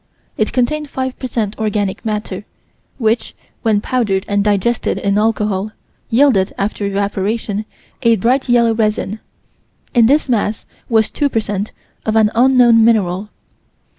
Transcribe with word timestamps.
It 0.35 0.51
contained 0.51 0.89
5 0.89 1.19
per 1.19 1.27
cent 1.27 1.59
organic 1.59 2.03
matter, 2.03 2.43
which, 2.97 3.35
when 3.61 3.81
powdered 3.81 4.25
and 4.27 4.43
digested 4.43 4.97
in 4.97 5.19
alcohol, 5.19 5.73
yielded, 6.09 6.51
after 6.57 6.87
evaporation, 6.87 7.65
a 8.01 8.15
bright 8.15 8.49
yellow 8.49 8.73
resin. 8.73 9.19
In 9.93 10.07
this 10.07 10.27
mass 10.27 10.65
was 10.89 11.11
2 11.11 11.29
per 11.29 11.39
cent 11.39 11.71
of 12.03 12.15
an 12.15 12.31
unknown 12.33 12.83
mineral. 12.83 13.29